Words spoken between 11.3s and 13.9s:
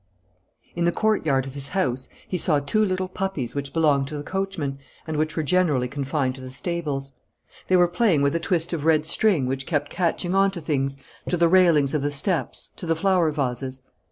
the railings of the steps, to the flower vases.